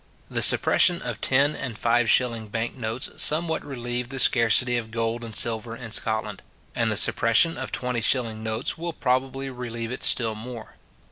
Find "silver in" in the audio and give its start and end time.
5.35-5.91